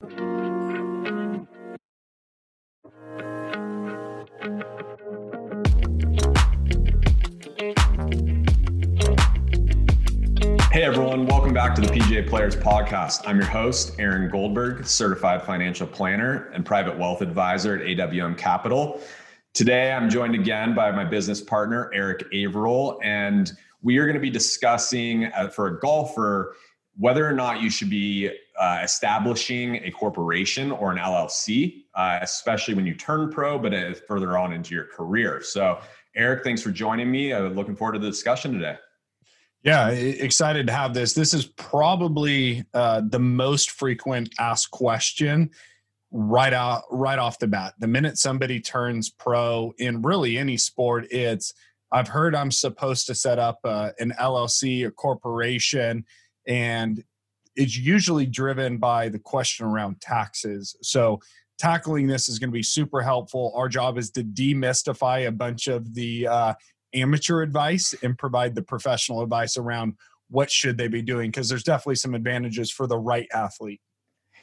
Hey 0.00 0.06
everyone, 10.84 11.26
welcome 11.26 11.52
back 11.52 11.74
to 11.74 11.80
the 11.80 11.88
PGA 11.88 12.28
Players 12.28 12.54
Podcast. 12.54 13.22
I'm 13.26 13.38
your 13.38 13.46
host, 13.46 13.96
Aaron 13.98 14.30
Goldberg, 14.30 14.86
certified 14.86 15.42
financial 15.42 15.88
planner 15.88 16.48
and 16.54 16.64
private 16.64 16.96
wealth 16.96 17.20
advisor 17.20 17.74
at 17.74 17.80
AWM 17.80 18.38
Capital. 18.38 19.00
Today, 19.52 19.90
I'm 19.90 20.08
joined 20.08 20.36
again 20.36 20.76
by 20.76 20.92
my 20.92 21.04
business 21.04 21.40
partner, 21.40 21.90
Eric 21.92 22.24
Averill, 22.32 23.00
and 23.02 23.50
we 23.82 23.98
are 23.98 24.04
going 24.04 24.14
to 24.14 24.20
be 24.20 24.30
discussing 24.30 25.24
uh, 25.24 25.48
for 25.48 25.66
a 25.66 25.80
golfer 25.80 26.54
whether 26.98 27.26
or 27.26 27.32
not 27.32 27.62
you 27.62 27.70
should 27.70 27.90
be 27.90 28.30
uh, 28.58 28.80
establishing 28.82 29.76
a 29.84 29.90
corporation 29.90 30.72
or 30.72 30.90
an 30.90 30.98
LLC, 30.98 31.84
uh, 31.94 32.18
especially 32.22 32.74
when 32.74 32.86
you 32.86 32.94
turn 32.94 33.30
pro, 33.30 33.58
but 33.58 33.72
uh, 33.72 33.94
further 34.06 34.36
on 34.36 34.52
into 34.52 34.74
your 34.74 34.84
career. 34.84 35.40
So, 35.42 35.78
Eric, 36.16 36.42
thanks 36.42 36.62
for 36.62 36.70
joining 36.70 37.10
me. 37.10 37.32
I'm 37.32 37.54
looking 37.54 37.76
forward 37.76 37.92
to 37.92 37.98
the 38.00 38.10
discussion 38.10 38.52
today. 38.52 38.76
Yeah, 39.62 39.88
excited 39.90 40.66
to 40.68 40.72
have 40.72 40.94
this. 40.94 41.12
This 41.12 41.34
is 41.34 41.46
probably 41.46 42.64
uh, 42.74 43.02
the 43.08 43.18
most 43.18 43.72
frequent 43.72 44.34
asked 44.38 44.70
question 44.70 45.50
right 46.10 46.54
out 46.54 46.84
right 46.90 47.18
off 47.18 47.38
the 47.38 47.48
bat. 47.48 47.74
The 47.78 47.86
minute 47.86 48.18
somebody 48.18 48.60
turns 48.60 49.10
pro 49.10 49.74
in 49.78 50.02
really 50.02 50.38
any 50.38 50.56
sport, 50.56 51.06
it's 51.10 51.54
I've 51.90 52.08
heard 52.08 52.34
I'm 52.34 52.50
supposed 52.50 53.06
to 53.06 53.14
set 53.14 53.38
up 53.38 53.58
uh, 53.64 53.90
an 53.98 54.14
LLC, 54.18 54.86
a 54.86 54.90
corporation, 54.90 56.04
and 56.46 57.02
it's 57.58 57.76
usually 57.76 58.24
driven 58.24 58.78
by 58.78 59.08
the 59.08 59.18
question 59.18 59.66
around 59.66 60.00
taxes. 60.00 60.76
So 60.80 61.20
tackling 61.58 62.06
this 62.06 62.28
is 62.28 62.38
going 62.38 62.50
to 62.50 62.54
be 62.54 62.62
super 62.62 63.02
helpful. 63.02 63.52
Our 63.54 63.68
job 63.68 63.98
is 63.98 64.10
to 64.12 64.22
demystify 64.22 65.26
a 65.26 65.32
bunch 65.32 65.66
of 65.66 65.92
the 65.92 66.28
uh, 66.28 66.54
amateur 66.94 67.42
advice 67.42 67.94
and 68.02 68.16
provide 68.16 68.54
the 68.54 68.62
professional 68.62 69.22
advice 69.22 69.56
around 69.56 69.94
what 70.30 70.50
should 70.50 70.78
they 70.78 70.88
be 70.88 71.02
doing 71.02 71.30
because 71.30 71.48
there's 71.48 71.62
definitely 71.62 71.96
some 71.96 72.14
advantages 72.14 72.70
for 72.70 72.86
the 72.86 72.98
right 72.98 73.28
athlete 73.34 73.80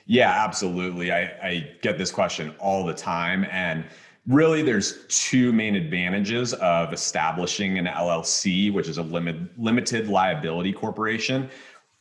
yeah 0.06 0.44
absolutely 0.44 1.12
I, 1.12 1.22
I 1.44 1.72
get 1.82 1.98
this 1.98 2.12
question 2.12 2.54
all 2.60 2.86
the 2.86 2.94
time 2.94 3.46
and 3.52 3.86
really 4.28 4.64
there's 4.64 5.06
two 5.08 5.54
main 5.54 5.76
advantages 5.76 6.54
of 6.54 6.92
establishing 6.94 7.78
an 7.78 7.86
llc 7.86 8.74
which 8.74 8.88
is 8.88 8.98
a 8.98 9.04
limit, 9.04 9.38
limited 9.60 10.08
liability 10.08 10.74
corporation 10.74 11.50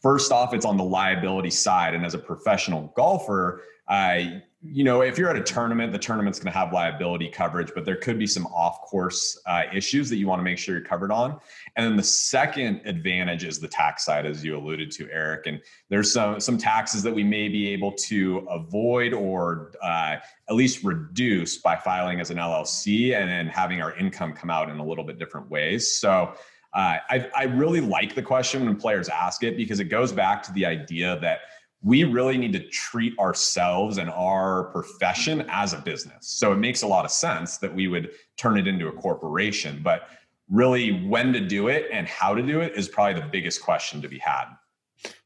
first 0.05 0.30
off 0.30 0.52
it's 0.52 0.66
on 0.66 0.77
the 0.77 0.84
liability 0.84 1.50
side 1.50 1.94
and 1.94 2.05
as 2.05 2.14
a 2.14 2.19
professional 2.19 2.92
golfer 2.94 3.62
I 3.88 4.42
you 4.66 4.83
know, 4.83 5.02
if 5.02 5.19
you're 5.19 5.28
at 5.28 5.36
a 5.36 5.42
tournament, 5.42 5.92
the 5.92 5.98
tournament's 5.98 6.38
going 6.38 6.50
to 6.50 6.58
have 6.58 6.72
liability 6.72 7.28
coverage, 7.28 7.70
but 7.74 7.84
there 7.84 7.97
could 7.97 8.19
be 8.19 8.27
some 8.27 8.47
off 8.47 8.80
course 8.80 9.38
uh, 9.44 9.64
issues 9.75 10.08
that 10.08 10.16
you 10.16 10.27
want 10.27 10.38
to 10.38 10.42
make 10.42 10.56
sure 10.56 10.75
you're 10.75 10.84
covered 10.84 11.12
on. 11.12 11.38
And 11.77 11.84
then 11.84 11.97
the 11.97 12.02
second 12.02 12.80
advantage 12.86 13.44
is 13.44 13.58
the 13.58 13.69
tax 13.69 14.06
side, 14.06 14.25
as 14.25 14.42
you 14.42 14.56
alluded 14.56 14.91
to, 14.92 15.08
Eric. 15.10 15.47
And 15.47 15.60
there's 15.91 16.10
some, 16.10 16.41
some 16.41 16.56
taxes 16.56 17.02
that 17.02 17.14
we 17.14 17.22
may 17.22 17.48
be 17.48 17.69
able 17.69 17.92
to 17.92 18.38
avoid 18.48 19.12
or 19.12 19.72
uh, 19.82 20.16
at 20.48 20.55
least 20.55 20.82
reduce 20.82 21.58
by 21.58 21.77
filing 21.77 22.20
as 22.20 22.30
an 22.30 22.38
LLC 22.38 23.14
and 23.14 23.28
then 23.28 23.48
having 23.48 23.82
our 23.82 23.94
income 23.97 24.32
come 24.32 24.48
out 24.48 24.70
in 24.70 24.78
a 24.78 24.84
little 24.84 25.05
bit 25.05 25.19
different 25.19 25.50
ways. 25.50 25.98
So, 25.98 26.34
uh, 26.75 26.98
I, 27.08 27.30
I 27.36 27.44
really 27.44 27.80
like 27.80 28.14
the 28.14 28.22
question 28.22 28.64
when 28.64 28.77
players 28.77 29.08
ask 29.08 29.44
it 29.44 29.56
because 29.56 29.78
it 29.80 29.84
goes 29.84 30.12
back 30.12 30.42
to 30.44 30.53
the 30.53 30.67
idea 30.67 31.19
that 31.20 31.41
we 31.83 32.03
really 32.03 32.39
need 32.39 32.53
to 32.55 32.66
treat 32.69 33.16
ourselves 33.19 33.98
and 33.98 34.11
our 34.11 34.64
profession 34.64 35.44
as 35.48 35.75
a 35.75 35.78
business. 35.78 36.27
So 36.27 36.53
it 36.53 36.56
makes 36.56 36.83
a 36.83 36.86
lot 36.86 37.05
of 37.05 37.11
sense 37.11 37.58
that 37.58 37.72
we 37.72 37.89
would 37.89 38.12
turn 38.36 38.58
it 38.58 38.66
into 38.66 38.89
a 38.89 38.92
corporation, 38.92 39.81
but 39.84 40.08
really 40.50 41.06
when 41.06 41.33
to 41.34 41.41
do 41.41 41.69
it 41.69 41.87
and 41.93 42.09
how 42.09 42.34
to 42.34 42.43
do 42.43 42.60
it 42.60 42.72
is 42.75 42.88
probably 42.88 43.21
the 43.21 43.28
biggest 43.28 43.62
question 43.62 44.00
to 44.03 44.09
be 44.09 44.19
had. 44.19 44.47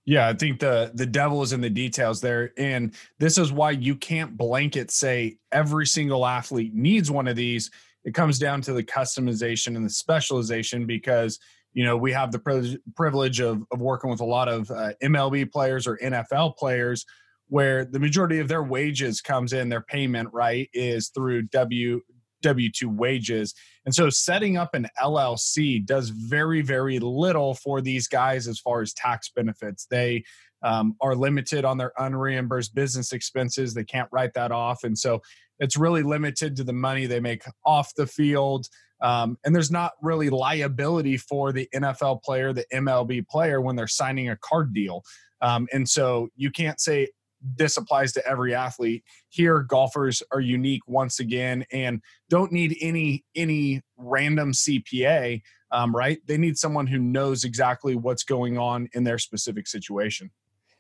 Yeah, 0.05 0.27
I 0.27 0.33
think 0.33 0.59
the 0.59 0.91
the 0.95 1.07
devil 1.07 1.43
is 1.43 1.53
in 1.53 1.61
the 1.61 1.71
details 1.71 2.21
there 2.21 2.53
and 2.57 2.95
this 3.19 3.39
is 3.39 3.53
why 3.53 3.73
you 3.73 3.95
can't 3.95 4.37
blanket 4.37 4.91
say 4.91 5.39
every 5.53 5.87
single 5.87 6.27
athlete 6.27 6.75
needs 6.75 7.11
one 7.11 7.29
of 7.29 7.37
these. 7.37 7.71
It 8.05 8.15
comes 8.15 8.39
down 8.39 8.63
to 8.63 8.73
the 8.73 8.83
customization 8.83 9.77
and 9.77 9.85
the 9.85 9.91
specialization 9.91 10.87
because 10.87 11.39
you 11.73 11.85
know, 11.85 11.97
we 11.97 12.13
have 12.13 12.33
the 12.33 12.81
privilege 12.97 13.41
of, 13.41 13.63
of 13.71 13.81
working 13.81 14.11
with 14.11 14.21
a 14.21 14.25
lot 14.25 14.49
of 14.49 14.71
uh, 14.71 14.93
MLB 15.03 15.51
players 15.53 15.87
or 15.87 15.99
NFL 15.99 16.57
players 16.57 17.05
where 17.49 17.85
the 17.85 17.99
majority 17.99 18.41
of 18.41 18.49
their 18.49 18.63
wages 18.63 19.21
comes 19.21 19.53
in, 19.53 19.69
their 19.69 19.83
payment, 19.83 20.29
right, 20.33 20.69
is 20.73 21.09
through 21.09 21.43
W 21.43 22.01
W 22.43 22.71
2 22.71 22.89
wages. 22.89 23.53
And 23.85 23.95
so 23.95 24.11
setting 24.11 24.57
up 24.57 24.75
an 24.75 24.87
LLC 25.01 25.85
does 25.85 26.11
very, 26.11 26.63
very 26.63 26.99
little 27.01 27.55
for 27.55 27.81
these 27.81 28.07
guys 28.07 28.47
as 28.47 28.61
far 28.61 28.81
as 28.81 28.93
tax 28.93 29.29
benefits. 29.29 29.87
They 29.87 30.23
um, 30.63 30.95
are 31.01 31.17
limited 31.17 31.65
on 31.65 31.79
their 31.79 31.93
unreimbursed 31.99 32.75
business 32.75 33.13
expenses. 33.13 33.75
They 33.75 33.85
can't 33.85 34.09
write 34.13 34.35
that 34.35 34.53
off. 34.53 34.85
And 34.85 34.97
so 34.97 35.21
it's 35.59 35.77
really 35.77 36.03
limited 36.03 36.57
to 36.57 36.65
the 36.65 36.73
money 36.73 37.07
they 37.07 37.21
make 37.21 37.43
off 37.65 37.95
the 37.95 38.07
field. 38.07 38.69
Um, 39.01 39.39
and 39.45 39.55
there's 39.55 39.71
not 39.71 39.93
really 40.03 40.31
liability 40.31 41.17
for 41.17 41.53
the 41.53 41.69
NFL 41.75 42.23
player, 42.23 42.53
the 42.53 42.67
MLB 42.73 43.27
player 43.29 43.61
when 43.61 43.77
they're 43.77 43.87
signing 43.87 44.29
a 44.29 44.37
card 44.37 44.75
deal. 44.75 45.03
Um, 45.41 45.69
and 45.73 45.89
so 45.89 46.29
you 46.37 46.51
can't 46.51 46.81
say 46.81 47.09
this 47.57 47.77
applies 47.77 48.13
to 48.13 48.27
every 48.27 48.55
athlete. 48.55 49.05
Here, 49.29 49.61
golfers 49.61 50.23
are 50.33 50.41
unique 50.41 50.83
once 50.87 51.21
again 51.21 51.65
and 51.73 52.03
don't 52.29 52.53
need 52.53 52.77
any 52.81 53.25
any 53.35 53.83
random 53.97 54.53
CPA, 54.53 55.43
um, 55.71 55.95
right? 55.95 56.19
They 56.27 56.37
need 56.37 56.59
someone 56.59 56.87
who 56.87 56.99
knows 56.99 57.45
exactly 57.45 57.95
what's 57.95 58.25
going 58.25 58.59
on 58.59 58.89
in 58.93 59.05
their 59.05 59.19
specific 59.19 59.67
situation. 59.67 60.31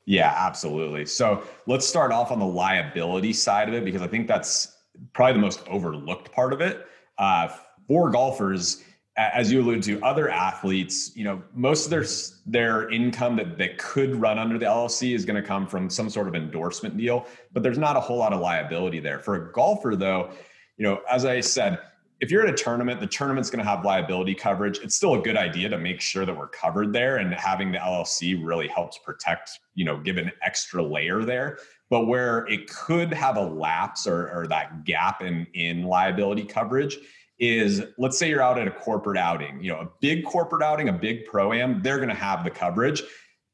Yeah, 0.08 0.32
absolutely. 0.34 1.04
So 1.04 1.42
let's 1.66 1.86
start 1.86 2.12
off 2.12 2.32
on 2.32 2.38
the 2.38 2.46
liability 2.46 3.34
side 3.34 3.68
of 3.68 3.74
it 3.74 3.84
because 3.84 4.00
I 4.00 4.06
think 4.06 4.26
that's 4.26 4.78
probably 5.12 5.34
the 5.34 5.40
most 5.40 5.62
overlooked 5.68 6.32
part 6.32 6.54
of 6.54 6.62
it. 6.62 6.86
Uh, 7.18 7.48
for 7.86 8.10
golfers, 8.10 8.82
as 9.18 9.52
you 9.52 9.60
alluded 9.60 9.82
to, 9.82 10.02
other 10.02 10.30
athletes, 10.30 11.14
you 11.14 11.24
know, 11.24 11.42
most 11.52 11.84
of 11.84 11.90
their 11.90 12.06
their 12.46 12.88
income 12.88 13.36
that 13.36 13.58
that 13.58 13.76
could 13.76 14.16
run 14.16 14.38
under 14.38 14.56
the 14.58 14.64
LLC 14.64 15.14
is 15.14 15.26
going 15.26 15.40
to 15.40 15.46
come 15.46 15.66
from 15.66 15.90
some 15.90 16.08
sort 16.08 16.26
of 16.26 16.34
endorsement 16.34 16.96
deal, 16.96 17.26
but 17.52 17.62
there's 17.62 17.76
not 17.76 17.94
a 17.94 18.00
whole 18.00 18.16
lot 18.16 18.32
of 18.32 18.40
liability 18.40 19.00
there. 19.00 19.18
For 19.18 19.34
a 19.34 19.52
golfer, 19.52 19.94
though, 19.94 20.30
you 20.78 20.84
know, 20.84 21.02
as 21.10 21.26
I 21.26 21.40
said, 21.40 21.80
if 22.20 22.30
you're 22.30 22.44
at 22.44 22.52
a 22.52 22.56
tournament, 22.56 23.00
the 23.00 23.06
tournament's 23.06 23.48
going 23.48 23.64
to 23.64 23.70
have 23.70 23.84
liability 23.84 24.34
coverage. 24.34 24.78
It's 24.78 24.96
still 24.96 25.14
a 25.14 25.22
good 25.22 25.36
idea 25.36 25.68
to 25.68 25.78
make 25.78 26.00
sure 26.00 26.26
that 26.26 26.36
we're 26.36 26.48
covered 26.48 26.92
there, 26.92 27.18
and 27.18 27.32
having 27.34 27.70
the 27.70 27.78
LLC 27.78 28.44
really 28.44 28.66
helps 28.66 28.98
protect, 28.98 29.60
you 29.74 29.84
know, 29.84 29.98
give 29.98 30.16
an 30.16 30.32
extra 30.42 30.82
layer 30.82 31.24
there. 31.24 31.58
But 31.90 32.06
where 32.06 32.46
it 32.48 32.68
could 32.68 33.14
have 33.14 33.36
a 33.36 33.42
lapse 33.42 34.06
or, 34.06 34.30
or 34.32 34.46
that 34.48 34.84
gap 34.84 35.22
in 35.22 35.46
in 35.54 35.84
liability 35.84 36.44
coverage 36.44 36.98
is 37.38 37.82
let's 37.98 38.18
say 38.18 38.28
you're 38.28 38.42
out 38.42 38.58
at 38.58 38.66
a 38.66 38.70
corporate 38.70 39.16
outing, 39.16 39.62
you 39.62 39.70
know, 39.70 39.78
a 39.78 39.88
big 40.00 40.24
corporate 40.24 40.62
outing, 40.62 40.88
a 40.88 40.92
big 40.92 41.24
pro 41.24 41.52
am, 41.52 41.80
they're 41.82 41.98
going 41.98 42.08
to 42.08 42.14
have 42.14 42.42
the 42.42 42.50
coverage. 42.50 43.02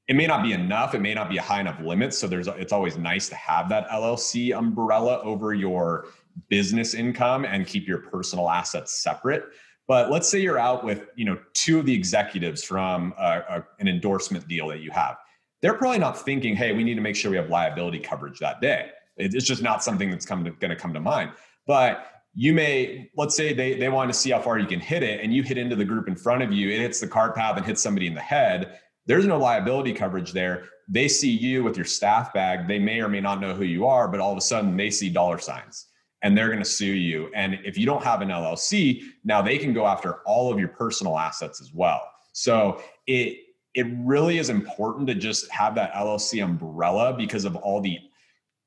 It 0.09 0.17
may 0.17 0.27
not 0.27 0.43
be 0.43 0.53
enough, 0.53 0.95
it 0.95 1.01
may 1.01 1.15
not 1.15 1.29
be 1.29 1.37
a 1.37 1.43
high 1.43 1.61
enough 1.61 1.81
limit, 1.81 2.15
so 2.15 2.27
there's 2.27 2.49
it's 2.49 2.73
always 2.73 2.97
nice 2.97 3.29
to 3.29 3.35
have 3.37 3.69
that 3.69 3.89
LLC 3.89 4.57
umbrella 4.57 5.21
over 5.23 5.55
your 5.55 6.07
business 6.49 6.95
income 6.95 7.45
and 7.45 7.67
keep 7.67 7.87
your 7.87 7.99
personal 7.99 8.51
assets 8.51 9.03
separate. 9.03 9.45
But 9.87 10.11
let's 10.11 10.29
say 10.29 10.41
you're 10.41 10.59
out 10.59 10.85
with, 10.85 11.09
you 11.15 11.25
know, 11.25 11.39
two 11.53 11.79
of 11.79 11.87
the 11.87 11.95
executives 11.95 12.65
from 12.65 13.13
a, 13.19 13.43
a, 13.49 13.67
an 13.81 13.89
endorsement 13.89 14.49
deal 14.49 14.69
that 14.69 14.81
you 14.81 14.91
have. 14.91 15.17
They're 15.61 15.75
probably 15.75 15.99
not 15.99 16.19
thinking, 16.19 16.57
"Hey, 16.57 16.73
we 16.73 16.85
need 16.85 16.95
to 16.95 17.01
make 17.01 17.17
sure 17.17 17.31
we 17.31 17.37
have 17.37 17.51
liability 17.51 17.99
coverage 17.99 18.39
that 18.39 18.61
day." 18.61 18.91
It's 19.17 19.47
just 19.47 19.63
not 19.63 19.83
something 19.83 20.11
that's 20.11 20.27
come 20.27 20.43
going 20.43 20.71
to 20.71 20.77
come 20.77 20.93
to 20.93 21.01
mind. 21.01 21.31
But 21.67 22.07
you 22.35 22.53
may 22.53 23.11
let's 23.17 23.37
say 23.37 23.53
they 23.53 23.75
they 23.75 23.89
want 23.89 24.13
to 24.13 24.19
see 24.19 24.31
how 24.31 24.41
far 24.41 24.59
you 24.59 24.67
can 24.67 24.81
hit 24.81 25.03
it 25.03 25.21
and 25.21 25.33
you 25.33 25.43
hit 25.43 25.57
into 25.57 25.77
the 25.77 25.85
group 25.85 26.09
in 26.09 26.17
front 26.17 26.43
of 26.43 26.53
you 26.53 26.69
it 26.69 26.81
hits 26.81 27.01
the 27.01 27.07
cart 27.07 27.35
path 27.35 27.57
and 27.57 27.65
hits 27.65 27.83
somebody 27.83 28.07
in 28.07 28.15
the 28.15 28.21
head 28.21 28.81
there's 29.07 29.27
no 29.27 29.39
liability 29.39 29.93
coverage 29.93 30.33
there 30.33 30.65
they 30.89 31.07
see 31.07 31.31
you 31.31 31.63
with 31.63 31.77
your 31.77 31.85
staff 31.85 32.33
bag 32.35 32.67
they 32.67 32.79
may 32.79 33.01
or 33.01 33.09
may 33.09 33.21
not 33.21 33.41
know 33.41 33.55
who 33.55 33.65
you 33.65 33.87
are 33.87 34.09
but 34.09 34.21
all 34.21 34.33
of 34.33 34.39
a 34.39 34.43
sudden 34.43 34.77
they 34.77 34.91
see 34.91 35.09
dollar 35.09 35.39
signs 35.39 35.87
and 36.25 36.37
they're 36.37 36.49
going 36.49 36.59
to 36.59 36.69
sue 36.69 36.87
you 36.87 37.31
and 37.37 37.61
if 37.65 37.79
you 37.79 37.87
don't 37.87 38.03
have 38.03 38.21
an 38.21 38.29
llc 38.29 39.03
now 39.25 39.41
they 39.41 39.57
can 39.57 39.73
go 39.73 39.87
after 39.87 40.15
all 40.27 40.53
of 40.53 40.59
your 40.59 40.69
personal 40.69 41.17
assets 41.17 41.61
as 41.61 41.73
well 41.73 42.03
so 42.33 42.83
it 43.07 43.39
it 43.75 43.87
really 43.99 44.39
is 44.39 44.51
important 44.51 45.07
to 45.07 45.15
just 45.15 45.49
have 45.53 45.77
that 45.77 45.93
llc 45.93 46.43
umbrella 46.43 47.15
because 47.17 47.45
of 47.45 47.55
all 47.57 47.81
the 47.81 47.99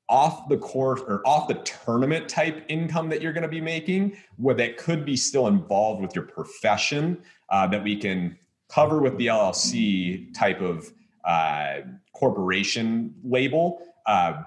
off 0.08 0.48
the 0.48 0.56
course 0.56 1.00
or 1.06 1.20
off 1.26 1.48
the 1.48 1.54
tournament 1.54 2.28
type 2.28 2.64
income 2.68 3.08
that 3.08 3.20
you're 3.20 3.32
going 3.32 3.42
to 3.42 3.48
be 3.48 3.60
making, 3.60 4.16
where 4.36 4.54
that 4.54 4.76
could 4.76 5.04
be 5.04 5.16
still 5.16 5.48
involved 5.48 6.00
with 6.00 6.14
your 6.14 6.24
profession 6.24 7.22
uh, 7.50 7.66
that 7.66 7.82
we 7.82 7.96
can 7.96 8.36
cover 8.68 9.00
with 9.00 9.16
the 9.18 9.26
LLC 9.26 10.32
type 10.34 10.60
of 10.60 10.90
uh, 11.24 11.80
corporation 12.14 13.14
label. 13.22 13.82
Uh, 14.06 14.42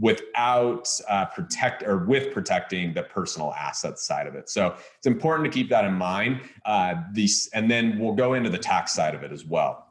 without 0.00 0.88
uh, 1.08 1.24
protect 1.26 1.82
or 1.82 1.98
with 1.98 2.32
protecting 2.32 2.92
the 2.92 3.02
personal 3.02 3.52
assets 3.54 4.06
side 4.06 4.26
of 4.26 4.34
it. 4.34 4.48
So 4.48 4.74
it's 4.96 5.06
important 5.06 5.44
to 5.44 5.56
keep 5.56 5.68
that 5.70 5.84
in 5.84 5.94
mind. 5.94 6.40
Uh, 6.64 6.94
these, 7.12 7.48
and 7.54 7.70
then 7.70 7.98
we'll 7.98 8.14
go 8.14 8.34
into 8.34 8.50
the 8.50 8.58
tax 8.58 8.92
side 8.92 9.14
of 9.14 9.22
it 9.22 9.32
as 9.32 9.44
well. 9.44 9.86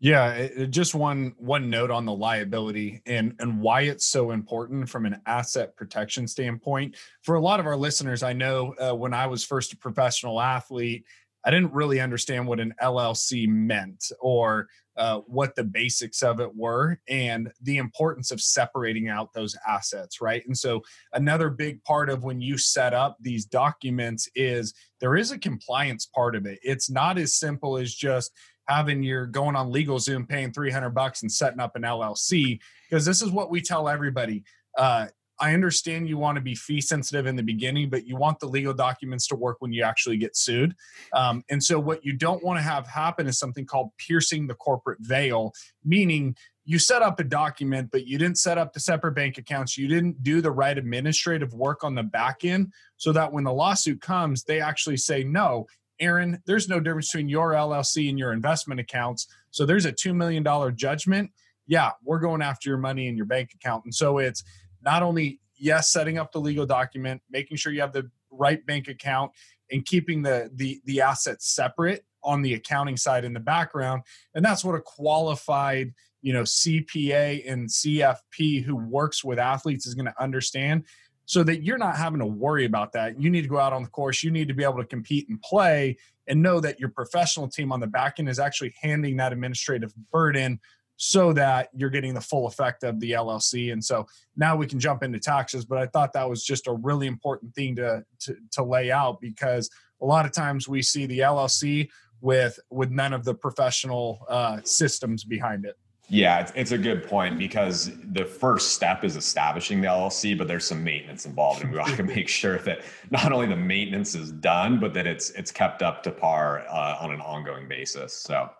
Yeah, 0.00 0.30
it, 0.32 0.70
just 0.70 0.94
one 0.94 1.34
one 1.38 1.70
note 1.70 1.90
on 1.90 2.04
the 2.04 2.12
liability 2.12 3.02
and 3.04 3.34
and 3.40 3.60
why 3.60 3.82
it's 3.82 4.04
so 4.04 4.30
important 4.30 4.88
from 4.88 5.06
an 5.06 5.20
asset 5.26 5.76
protection 5.76 6.28
standpoint. 6.28 6.96
For 7.22 7.34
a 7.34 7.40
lot 7.40 7.58
of 7.58 7.66
our 7.66 7.76
listeners, 7.76 8.22
I 8.22 8.32
know 8.32 8.74
uh, 8.78 8.94
when 8.94 9.12
I 9.12 9.26
was 9.26 9.44
first 9.44 9.72
a 9.72 9.76
professional 9.76 10.40
athlete, 10.40 11.04
I 11.44 11.50
didn't 11.50 11.72
really 11.72 12.00
understand 12.00 12.46
what 12.46 12.60
an 12.60 12.74
LLC 12.80 13.48
meant 13.48 14.12
or 14.20 14.68
uh, 14.98 15.20
what 15.20 15.54
the 15.54 15.64
basics 15.64 16.22
of 16.22 16.40
it 16.40 16.54
were 16.54 16.98
and 17.08 17.50
the 17.62 17.78
importance 17.78 18.30
of 18.30 18.40
separating 18.40 19.08
out 19.08 19.32
those 19.32 19.56
assets, 19.66 20.20
right? 20.20 20.44
And 20.46 20.58
so, 20.58 20.82
another 21.12 21.50
big 21.50 21.82
part 21.84 22.10
of 22.10 22.24
when 22.24 22.40
you 22.40 22.58
set 22.58 22.92
up 22.92 23.16
these 23.20 23.44
documents 23.44 24.28
is 24.34 24.74
there 25.00 25.16
is 25.16 25.30
a 25.30 25.38
compliance 25.38 26.06
part 26.06 26.34
of 26.34 26.46
it. 26.46 26.58
It's 26.62 26.90
not 26.90 27.16
as 27.16 27.34
simple 27.34 27.78
as 27.78 27.94
just 27.94 28.32
having 28.66 29.02
your 29.02 29.26
going 29.26 29.56
on 29.56 29.72
LegalZoom, 29.72 30.28
paying 30.28 30.52
300 30.52 30.90
bucks 30.90 31.22
and 31.22 31.32
setting 31.32 31.60
up 31.60 31.76
an 31.76 31.82
LLC, 31.82 32.58
because 32.88 33.04
this 33.04 33.22
is 33.22 33.30
what 33.30 33.50
we 33.50 33.60
tell 33.60 33.88
everybody. 33.88 34.44
Uh, 34.76 35.06
I 35.40 35.54
understand 35.54 36.08
you 36.08 36.18
want 36.18 36.36
to 36.36 36.42
be 36.42 36.54
fee 36.54 36.80
sensitive 36.80 37.26
in 37.26 37.36
the 37.36 37.42
beginning, 37.42 37.90
but 37.90 38.06
you 38.06 38.16
want 38.16 38.40
the 38.40 38.46
legal 38.46 38.74
documents 38.74 39.26
to 39.28 39.36
work 39.36 39.56
when 39.60 39.72
you 39.72 39.82
actually 39.82 40.16
get 40.16 40.36
sued. 40.36 40.74
Um, 41.12 41.44
and 41.48 41.62
so, 41.62 41.78
what 41.78 42.04
you 42.04 42.12
don't 42.12 42.42
want 42.42 42.58
to 42.58 42.62
have 42.62 42.86
happen 42.86 43.26
is 43.26 43.38
something 43.38 43.66
called 43.66 43.90
piercing 43.98 44.46
the 44.46 44.54
corporate 44.54 45.00
veil, 45.00 45.52
meaning 45.84 46.36
you 46.64 46.78
set 46.78 47.00
up 47.00 47.18
a 47.18 47.24
document, 47.24 47.90
but 47.90 48.06
you 48.06 48.18
didn't 48.18 48.36
set 48.36 48.58
up 48.58 48.74
the 48.74 48.80
separate 48.80 49.12
bank 49.12 49.38
accounts. 49.38 49.78
You 49.78 49.88
didn't 49.88 50.22
do 50.22 50.42
the 50.42 50.50
right 50.50 50.76
administrative 50.76 51.54
work 51.54 51.82
on 51.82 51.94
the 51.94 52.02
back 52.02 52.44
end 52.44 52.74
so 52.98 53.10
that 53.12 53.32
when 53.32 53.44
the 53.44 53.52
lawsuit 53.52 54.02
comes, 54.02 54.44
they 54.44 54.60
actually 54.60 54.98
say, 54.98 55.24
no, 55.24 55.66
Aaron, 55.98 56.42
there's 56.44 56.68
no 56.68 56.78
difference 56.78 57.10
between 57.10 57.30
your 57.30 57.52
LLC 57.52 58.10
and 58.10 58.18
your 58.18 58.34
investment 58.34 58.80
accounts. 58.80 59.26
So 59.50 59.64
there's 59.64 59.86
a 59.86 59.92
$2 59.92 60.14
million 60.14 60.44
judgment. 60.76 61.30
Yeah, 61.66 61.92
we're 62.04 62.20
going 62.20 62.42
after 62.42 62.68
your 62.68 62.78
money 62.78 63.08
in 63.08 63.16
your 63.16 63.26
bank 63.26 63.54
account. 63.54 63.84
And 63.84 63.94
so 63.94 64.18
it's 64.18 64.44
not 64.82 65.02
only, 65.02 65.40
yes, 65.56 65.90
setting 65.90 66.18
up 66.18 66.32
the 66.32 66.40
legal 66.40 66.66
document, 66.66 67.22
making 67.30 67.56
sure 67.56 67.72
you 67.72 67.80
have 67.80 67.92
the 67.92 68.10
right 68.30 68.64
bank 68.66 68.88
account 68.88 69.32
and 69.70 69.84
keeping 69.84 70.22
the, 70.22 70.50
the, 70.54 70.80
the 70.84 71.00
assets 71.00 71.54
separate 71.54 72.04
on 72.22 72.42
the 72.42 72.54
accounting 72.54 72.96
side 72.96 73.24
in 73.24 73.32
the 73.32 73.40
background. 73.40 74.02
And 74.34 74.44
that's 74.44 74.64
what 74.64 74.74
a 74.74 74.80
qualified, 74.80 75.94
you 76.22 76.32
know, 76.32 76.42
CPA 76.42 77.50
and 77.50 77.68
CFP 77.68 78.64
who 78.64 78.76
works 78.76 79.22
with 79.24 79.38
athletes 79.38 79.86
is 79.86 79.94
going 79.94 80.06
to 80.06 80.22
understand 80.22 80.84
so 81.26 81.42
that 81.44 81.62
you're 81.62 81.78
not 81.78 81.96
having 81.96 82.20
to 82.20 82.26
worry 82.26 82.64
about 82.64 82.92
that. 82.92 83.20
You 83.20 83.28
need 83.28 83.42
to 83.42 83.48
go 83.48 83.58
out 83.58 83.74
on 83.74 83.82
the 83.82 83.90
course, 83.90 84.22
you 84.22 84.30
need 84.30 84.48
to 84.48 84.54
be 84.54 84.64
able 84.64 84.78
to 84.78 84.86
compete 84.86 85.28
and 85.28 85.40
play 85.42 85.98
and 86.26 86.42
know 86.42 86.60
that 86.60 86.80
your 86.80 86.88
professional 86.88 87.48
team 87.48 87.70
on 87.70 87.80
the 87.80 87.86
back 87.86 88.14
end 88.18 88.28
is 88.28 88.38
actually 88.38 88.74
handing 88.80 89.16
that 89.18 89.32
administrative 89.32 89.92
burden 90.10 90.58
so 90.98 91.32
that 91.32 91.68
you're 91.74 91.90
getting 91.90 92.12
the 92.12 92.20
full 92.20 92.46
effect 92.46 92.82
of 92.82 92.98
the 93.00 93.12
LLC. 93.12 93.72
And 93.72 93.82
so 93.82 94.06
now 94.36 94.56
we 94.56 94.66
can 94.66 94.80
jump 94.80 95.02
into 95.02 95.18
taxes, 95.18 95.64
but 95.64 95.78
I 95.78 95.86
thought 95.86 96.12
that 96.12 96.28
was 96.28 96.44
just 96.44 96.66
a 96.66 96.72
really 96.72 97.06
important 97.06 97.54
thing 97.54 97.76
to 97.76 98.04
to, 98.20 98.36
to 98.52 98.62
lay 98.62 98.90
out 98.90 99.20
because 99.20 99.70
a 100.02 100.04
lot 100.04 100.26
of 100.26 100.32
times 100.32 100.68
we 100.68 100.82
see 100.82 101.06
the 101.06 101.20
LLC 101.20 101.88
with 102.20 102.58
with 102.70 102.90
none 102.90 103.12
of 103.12 103.24
the 103.24 103.34
professional 103.34 104.26
uh, 104.28 104.60
systems 104.64 105.24
behind 105.24 105.64
it. 105.64 105.76
Yeah, 106.10 106.40
it's, 106.40 106.52
it's 106.54 106.72
a 106.72 106.78
good 106.78 107.06
point 107.06 107.38
because 107.38 107.90
the 108.12 108.24
first 108.24 108.72
step 108.72 109.04
is 109.04 109.14
establishing 109.14 109.82
the 109.82 109.88
LLC, 109.88 110.36
but 110.36 110.48
there's 110.48 110.64
some 110.64 110.82
maintenance 110.82 111.26
involved, 111.26 111.62
and 111.62 111.70
we 111.70 111.78
want 111.78 111.96
to 111.96 112.02
make 112.14 112.28
sure 112.28 112.58
that 112.60 112.80
not 113.10 113.30
only 113.30 113.46
the 113.46 113.56
maintenance 113.56 114.14
is 114.14 114.32
done, 114.32 114.80
but 114.80 114.94
that 114.94 115.06
it's 115.06 115.30
it's 115.30 115.52
kept 115.52 115.82
up 115.82 116.02
to 116.04 116.10
par 116.10 116.66
uh, 116.68 116.96
on 116.98 117.12
an 117.12 117.20
ongoing 117.20 117.68
basis. 117.68 118.14
So, 118.14 118.50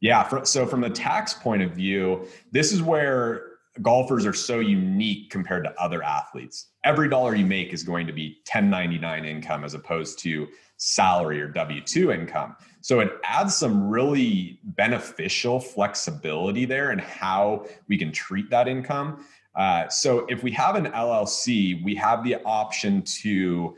yeah, 0.00 0.42
so 0.42 0.66
from 0.66 0.80
the 0.80 0.90
tax 0.90 1.34
point 1.34 1.62
of 1.62 1.72
view, 1.72 2.26
this 2.52 2.72
is 2.72 2.82
where 2.82 3.56
golfers 3.82 4.24
are 4.26 4.32
so 4.32 4.60
unique 4.60 5.30
compared 5.30 5.64
to 5.64 5.80
other 5.80 6.02
athletes. 6.02 6.68
Every 6.84 7.08
dollar 7.08 7.34
you 7.34 7.46
make 7.46 7.72
is 7.72 7.82
going 7.82 8.06
to 8.06 8.12
be 8.12 8.38
1099 8.50 9.24
income 9.24 9.64
as 9.64 9.74
opposed 9.74 10.18
to 10.20 10.48
salary 10.78 11.40
or 11.40 11.48
W 11.48 11.80
2 11.80 12.12
income. 12.12 12.56
So 12.80 13.00
it 13.00 13.12
adds 13.24 13.56
some 13.56 13.88
really 13.88 14.60
beneficial 14.62 15.58
flexibility 15.58 16.64
there 16.64 16.90
and 16.90 17.00
how 17.00 17.66
we 17.88 17.98
can 17.98 18.12
treat 18.12 18.50
that 18.50 18.68
income. 18.68 19.24
Uh, 19.54 19.88
so 19.88 20.26
if 20.28 20.42
we 20.42 20.50
have 20.52 20.76
an 20.76 20.86
LLC, 20.86 21.82
we 21.82 21.94
have 21.94 22.22
the 22.22 22.36
option 22.44 23.02
to 23.02 23.74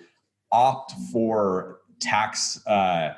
opt 0.51 0.93
for 1.13 1.79
tax. 2.01 2.65
Uh, 2.67 3.15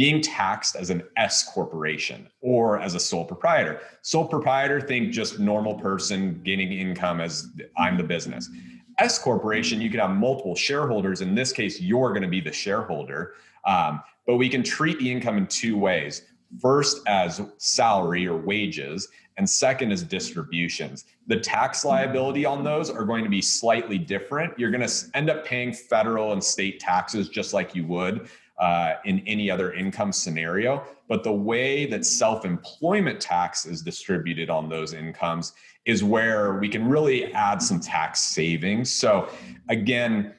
being 0.00 0.22
taxed 0.22 0.76
as 0.76 0.88
an 0.88 1.02
S 1.18 1.42
corporation 1.42 2.26
or 2.40 2.80
as 2.80 2.94
a 2.94 2.98
sole 2.98 3.22
proprietor. 3.22 3.82
Sole 4.00 4.26
proprietor, 4.26 4.80
think 4.80 5.12
just 5.12 5.38
normal 5.38 5.74
person 5.74 6.40
gaining 6.42 6.72
income 6.72 7.20
as 7.20 7.48
I'm 7.76 7.98
the 7.98 8.02
business. 8.02 8.48
S 8.96 9.18
corporation, 9.18 9.78
you 9.78 9.90
could 9.90 10.00
have 10.00 10.12
multiple 10.12 10.56
shareholders. 10.56 11.20
In 11.20 11.34
this 11.34 11.52
case, 11.52 11.82
you're 11.82 12.08
going 12.14 12.22
to 12.22 12.28
be 12.28 12.40
the 12.40 12.50
shareholder. 12.50 13.34
Um, 13.66 14.02
but 14.26 14.36
we 14.36 14.48
can 14.48 14.62
treat 14.62 14.98
the 14.98 15.12
income 15.12 15.36
in 15.36 15.46
two 15.46 15.76
ways 15.76 16.22
first 16.58 17.06
as 17.06 17.42
salary 17.58 18.26
or 18.26 18.38
wages, 18.38 19.06
and 19.36 19.48
second 19.48 19.92
as 19.92 20.02
distributions. 20.02 21.04
The 21.28 21.38
tax 21.38 21.84
liability 21.84 22.44
on 22.44 22.64
those 22.64 22.90
are 22.90 23.04
going 23.04 23.22
to 23.22 23.30
be 23.30 23.40
slightly 23.40 23.98
different. 23.98 24.58
You're 24.58 24.70
going 24.70 24.86
to 24.86 24.94
end 25.14 25.30
up 25.30 25.44
paying 25.44 25.72
federal 25.72 26.32
and 26.32 26.42
state 26.42 26.80
taxes 26.80 27.28
just 27.28 27.54
like 27.54 27.74
you 27.74 27.86
would 27.86 28.28
uh, 28.60 28.96
in 29.04 29.20
any 29.26 29.50
other 29.50 29.72
income 29.72 30.12
scenario. 30.12 30.84
But 31.08 31.24
the 31.24 31.32
way 31.32 31.86
that 31.86 32.04
self 32.04 32.44
employment 32.44 33.20
tax 33.20 33.66
is 33.66 33.82
distributed 33.82 34.50
on 34.50 34.68
those 34.68 34.92
incomes 34.92 35.54
is 35.86 36.04
where 36.04 36.58
we 36.58 36.68
can 36.68 36.88
really 36.88 37.32
add 37.32 37.62
some 37.62 37.80
tax 37.80 38.20
savings. 38.20 38.92
So, 38.92 39.28
again, 39.70 40.34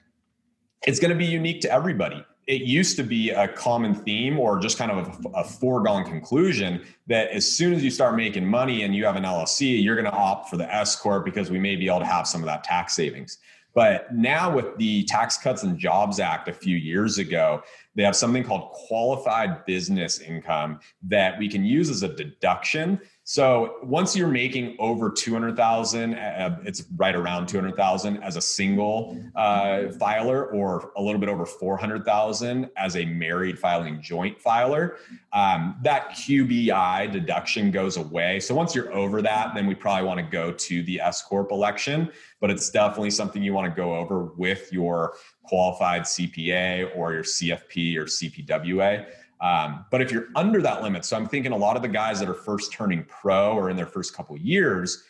it's 0.85 0.99
going 0.99 1.11
to 1.11 1.17
be 1.17 1.25
unique 1.25 1.61
to 1.61 1.71
everybody. 1.71 2.23
It 2.47 2.61
used 2.63 2.95
to 2.97 3.03
be 3.03 3.31
a 3.31 3.47
common 3.47 3.93
theme 3.93 4.39
or 4.39 4.59
just 4.59 4.77
kind 4.77 4.91
of 4.91 5.25
a, 5.25 5.29
a, 5.39 5.43
foregone 5.43 6.03
conclusion 6.03 6.81
that 7.07 7.29
as 7.29 7.49
soon 7.49 7.73
as 7.73 7.83
you 7.83 7.91
start 7.91 8.15
making 8.15 8.45
money 8.45 8.81
and 8.83 8.95
you 8.95 9.05
have 9.05 9.15
an 9.15 9.23
LLC, 9.23 9.81
you're 9.81 9.95
going 9.95 10.11
to 10.11 10.11
opt 10.11 10.49
for 10.49 10.57
the 10.57 10.73
S 10.73 10.95
Corp 10.95 11.23
because 11.23 11.51
we 11.51 11.59
may 11.59 11.75
be 11.75 11.87
able 11.87 11.99
to 11.99 12.05
have 12.05 12.27
some 12.27 12.41
of 12.41 12.47
that 12.47 12.63
tax 12.63 12.93
savings. 12.93 13.37
But 13.73 14.13
now, 14.13 14.53
with 14.53 14.77
the 14.77 15.03
Tax 15.05 15.37
Cuts 15.37 15.63
and 15.63 15.77
Jobs 15.77 16.19
Act 16.19 16.49
a 16.49 16.53
few 16.53 16.75
years 16.75 17.17
ago, 17.17 17.63
they 17.95 18.03
have 18.03 18.15
something 18.15 18.43
called 18.43 18.71
qualified 18.71 19.65
business 19.65 20.19
income 20.19 20.79
that 21.03 21.39
we 21.39 21.47
can 21.47 21.63
use 21.63 21.89
as 21.89 22.03
a 22.03 22.13
deduction 22.13 22.99
so 23.23 23.77
once 23.83 24.15
you're 24.15 24.27
making 24.27 24.75
over 24.79 25.11
200,000, 25.11 26.15
uh, 26.15 26.57
it's 26.65 26.85
right 26.95 27.15
around 27.15 27.47
200,000 27.47 28.17
as 28.17 28.35
a 28.35 28.41
single 28.41 29.17
uh, 29.35 29.89
filer 29.99 30.47
or 30.47 30.91
a 30.97 31.01
little 31.01 31.19
bit 31.19 31.29
over 31.29 31.45
400,000 31.45 32.69
as 32.77 32.95
a 32.95 33.05
married 33.05 33.59
filing 33.59 34.01
joint 34.01 34.41
filer. 34.41 34.97
Um, 35.33 35.75
that 35.83 36.09
QBI 36.09 37.11
deduction 37.11 37.69
goes 37.69 37.97
away. 37.97 38.39
So 38.39 38.55
once 38.55 38.73
you're 38.73 38.91
over 38.91 39.21
that, 39.21 39.53
then 39.53 39.67
we 39.67 39.75
probably 39.75 40.07
want 40.07 40.19
to 40.19 40.25
go 40.25 40.51
to 40.51 40.83
the 40.83 40.99
S 40.99 41.21
Corp 41.21 41.51
election, 41.51 42.11
but 42.39 42.49
it's 42.49 42.71
definitely 42.71 43.11
something 43.11 43.43
you 43.43 43.53
want 43.53 43.71
to 43.71 43.75
go 43.75 43.95
over 43.95 44.25
with 44.35 44.73
your 44.73 45.13
qualified 45.43 46.01
CPA 46.03 46.97
or 46.97 47.13
your 47.13 47.23
CFP 47.23 47.97
or 47.97 48.05
CPWA. 48.05 49.05
Um, 49.41 49.85
but 49.89 50.01
if 50.01 50.11
you're 50.11 50.27
under 50.35 50.61
that 50.61 50.83
limit, 50.83 51.03
so 51.03 51.17
I'm 51.17 51.27
thinking 51.27 51.51
a 51.51 51.57
lot 51.57 51.75
of 51.75 51.81
the 51.81 51.87
guys 51.87 52.19
that 52.19 52.29
are 52.29 52.33
first 52.33 52.71
turning 52.71 53.03
pro 53.05 53.53
or 53.53 53.69
in 53.69 53.75
their 53.75 53.87
first 53.87 54.13
couple 54.13 54.37
years, 54.37 55.03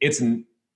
it's 0.00 0.22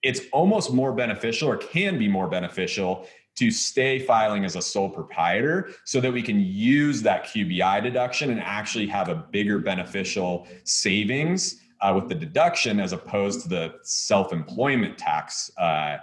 it's 0.02 0.22
almost 0.32 0.72
more 0.72 0.92
beneficial 0.92 1.48
or 1.48 1.56
can 1.56 1.98
be 1.98 2.08
more 2.08 2.28
beneficial 2.28 3.06
to 3.36 3.50
stay 3.50 3.98
filing 3.98 4.44
as 4.44 4.56
a 4.56 4.62
sole 4.62 4.90
proprietor 4.90 5.70
so 5.84 6.00
that 6.00 6.12
we 6.12 6.22
can 6.22 6.40
use 6.40 7.00
that 7.02 7.24
QBI 7.24 7.82
deduction 7.82 8.30
and 8.30 8.40
actually 8.40 8.86
have 8.88 9.08
a 9.08 9.14
bigger 9.14 9.58
beneficial 9.58 10.46
savings 10.64 11.60
uh, 11.80 11.92
with 11.94 12.08
the 12.08 12.14
deduction 12.14 12.78
as 12.78 12.92
opposed 12.92 13.42
to 13.42 13.48
the 13.48 13.74
self-employment 13.84 14.98
tax 14.98 15.50
uh, 15.56 15.96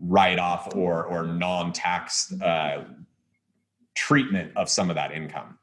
write-off 0.00 0.74
or 0.74 1.04
or 1.04 1.26
non-tax 1.26 2.32
uh, 2.40 2.84
treatment 3.94 4.50
of 4.56 4.68
some 4.68 4.88
of 4.88 4.96
that 4.96 5.12
income. 5.12 5.58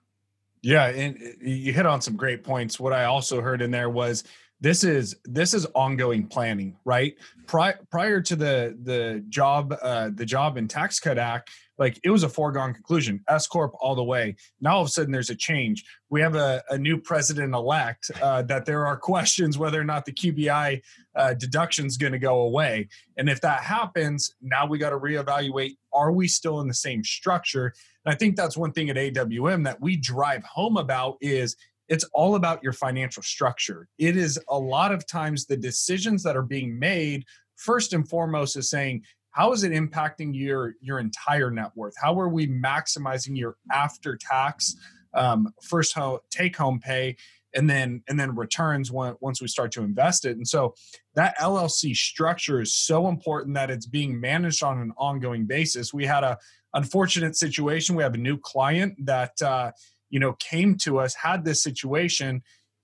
Yeah, 0.61 0.87
and 0.87 1.17
you 1.41 1.71
hit 1.71 1.85
on 1.85 2.01
some 2.01 2.15
great 2.15 2.43
points. 2.43 2.79
What 2.79 2.93
I 2.93 3.05
also 3.05 3.41
heard 3.41 3.61
in 3.61 3.71
there 3.71 3.89
was 3.89 4.23
this 4.61 4.83
is 4.83 5.15
this 5.23 5.53
is 5.53 5.65
ongoing 5.73 6.27
planning 6.27 6.75
right 6.83 7.15
prior 7.47 7.79
prior 7.89 8.21
to 8.21 8.35
the 8.35 8.77
the 8.83 9.23
job 9.29 9.73
uh 9.81 10.09
the 10.13 10.25
job 10.25 10.57
and 10.57 10.69
tax 10.69 10.99
cut 10.99 11.17
act 11.17 11.49
like 11.79 11.99
it 12.03 12.09
was 12.09 12.23
a 12.23 12.29
foregone 12.29 12.73
conclusion 12.73 13.23
s 13.27 13.47
corp 13.47 13.73
all 13.79 13.95
the 13.95 14.03
way. 14.03 14.35
Now 14.61 14.75
all 14.75 14.81
of 14.81 14.87
a 14.87 14.91
sudden 14.91 15.11
there's 15.11 15.31
a 15.31 15.35
change. 15.35 15.83
We 16.09 16.21
have 16.21 16.35
a, 16.35 16.61
a 16.69 16.77
new 16.77 16.99
president 16.99 17.55
elect 17.55 18.11
uh, 18.21 18.43
that 18.43 18.65
there 18.65 18.85
are 18.85 18.97
questions 18.97 19.57
whether 19.57 19.79
or 19.79 19.85
not 19.85 20.05
the 20.05 20.11
qbi 20.11 20.81
uh, 21.15 21.33
deduction 21.33 21.85
is 21.85 21.97
going 21.97 22.13
to 22.13 22.19
go 22.19 22.41
away. 22.41 22.89
And 23.17 23.29
if 23.29 23.41
that 23.41 23.61
happens 23.61 24.35
now 24.41 24.67
we 24.67 24.77
got 24.77 24.91
to 24.91 24.99
reevaluate 24.99 25.77
are 25.91 26.11
we 26.11 26.27
still 26.27 26.59
in 26.59 26.67
the 26.67 26.73
same 26.73 27.03
structure? 27.03 27.73
And 28.05 28.13
i 28.13 28.17
think 28.17 28.35
that's 28.35 28.57
one 28.57 28.73
thing 28.73 28.89
at 28.89 28.97
awm 28.97 29.63
that 29.63 29.81
we 29.81 29.95
drive 29.95 30.43
home 30.43 30.77
about 30.77 31.17
is 31.21 31.55
it's 31.89 32.05
all 32.13 32.35
about 32.35 32.63
your 32.63 32.73
financial 32.73 33.23
structure. 33.23 33.87
It 33.97 34.15
is 34.15 34.39
a 34.47 34.57
lot 34.57 34.91
of 34.91 35.07
times 35.07 35.45
the 35.45 35.57
decisions 35.57 36.23
that 36.23 36.37
are 36.37 36.43
being 36.43 36.77
made, 36.77 37.25
first 37.55 37.93
and 37.93 38.07
foremost, 38.07 38.55
is 38.55 38.69
saying, 38.69 39.03
how 39.39 39.51
is 39.53 39.63
it 39.63 39.71
impacting 39.71 40.31
your 40.33 40.75
your 40.81 40.99
entire 40.99 41.49
net 41.49 41.71
worth? 41.75 41.95
How 41.97 42.19
are 42.19 42.29
we 42.29 42.47
maximizing 42.47 43.37
your 43.37 43.55
after 43.71 44.17
tax 44.17 44.75
um, 45.13 45.53
first 45.61 45.93
home, 45.95 46.19
take 46.29 46.55
home 46.55 46.79
pay? 46.79 47.15
and 47.55 47.67
then 47.67 48.03
and 48.07 48.19
then 48.19 48.35
returns 48.35 48.91
once 48.91 49.41
we 49.41 49.47
start 49.47 49.71
to 49.71 49.81
invest 49.81 50.23
it 50.23 50.37
and 50.37 50.47
so 50.47 50.75
that 51.15 51.35
llc 51.39 51.95
structure 51.95 52.61
is 52.61 52.75
so 52.75 53.07
important 53.07 53.55
that 53.55 53.71
it's 53.71 53.87
being 53.87 54.21
managed 54.21 54.61
on 54.61 54.77
an 54.77 54.93
ongoing 54.97 55.47
basis 55.47 55.91
we 55.91 56.05
had 56.05 56.23
a 56.23 56.37
unfortunate 56.75 57.35
situation 57.35 57.95
we 57.95 58.03
have 58.03 58.13
a 58.13 58.19
new 58.19 58.37
client 58.37 58.93
that 59.03 59.41
uh, 59.41 59.71
you 60.09 60.19
know, 60.19 60.33
came 60.33 60.75
to 60.75 60.99
us, 60.99 61.13
had 61.13 61.45
this 61.45 61.61
situation, 61.61 62.41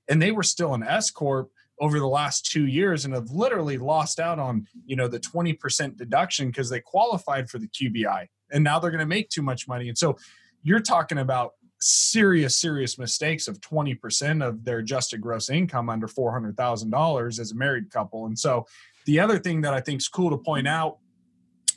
and 0.08 0.22
they 0.22 0.32
were 0.32 0.44
still 0.44 0.74
an 0.74 0.84
S 0.84 1.12
corp 1.12 1.50
over 1.80 2.00
the 2.00 2.08
last 2.08 2.46
two 2.46 2.68
years 2.68 3.06
and 3.06 3.14
have 3.14 3.30
literally 3.30 3.78
lost 3.78 4.20
out 4.20 4.40
on 4.40 4.66
you 4.86 4.96
know 4.96 5.08
the 5.08 5.20
20% 5.20 5.98
deduction 5.98 6.48
because 6.48 6.70
they 6.70 6.80
qualified 6.80 7.50
for 7.50 7.60
the 7.60 7.68
qbi 7.68 8.28
and 8.52 8.64
now 8.64 8.80
they're 8.80 8.92
going 8.92 9.00
to 9.00 9.06
make 9.06 9.30
too 9.30 9.42
much 9.42 9.68
money. 9.68 9.90
And 9.90 9.98
so 9.98 10.18
you're 10.64 10.80
talking 10.80 11.20
about 11.20 11.54
serious 11.82 12.56
serious 12.56 12.98
mistakes 12.98 13.48
of 13.48 13.60
20% 13.60 14.48
of 14.48 14.64
their 14.64 14.80
adjusted 14.80 15.20
gross 15.20 15.50
income 15.50 15.90
under 15.90 16.08
$400000 16.08 17.40
as 17.40 17.52
a 17.52 17.56
married 17.56 17.92
couple. 17.92 18.26
And 18.26 18.40
so 18.40 18.66
the 19.06 19.20
other 19.20 19.38
thing 19.38 19.62
that 19.62 19.74
i 19.74 19.82
think 19.82 20.00
is 20.00 20.08
cool 20.08 20.32
to 20.32 20.38
point 20.38 20.68
out 20.68 20.98